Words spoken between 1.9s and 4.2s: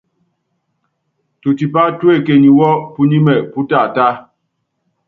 tuekenyi wu punímɛ pú taatá.